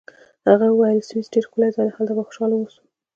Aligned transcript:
هغې 0.47 0.67
وویل: 0.71 0.99
سویس 1.09 1.27
ډېر 1.33 1.43
ښکلی 1.47 1.69
ځای 1.75 1.87
دی، 1.87 1.93
هلته 1.97 2.13
به 2.17 2.23
خوشحاله 2.27 2.53
واوسو. 2.55 2.81